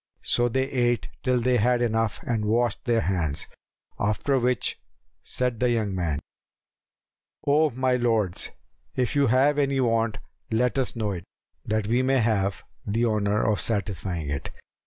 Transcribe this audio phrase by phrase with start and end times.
[0.23, 3.45] So they ate till they had enough and washed their hands,
[3.99, 4.79] after which
[5.21, 6.19] said the young man,
[7.45, 8.49] "O my lords,
[8.95, 10.17] if you have any want,
[10.49, 11.25] let us know it,
[11.67, 14.49] that we may have the honour of satisfying it."